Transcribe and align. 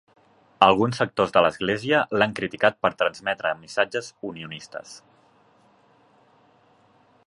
Alguns 0.67 1.01
sectors 1.01 1.33
de 1.35 1.43
l'Església 1.45 1.99
l'han 2.21 2.33
criticat 2.41 2.79
per 2.87 2.91
transmetre 3.03 3.53
missatges 3.61 4.11
unionistes. 4.31 4.97